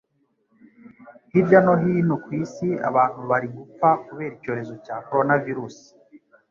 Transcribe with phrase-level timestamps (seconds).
[1.31, 5.87] Hirya no hino ku isi abantu bari gupfa kubera icyorezo cya Koronavirusi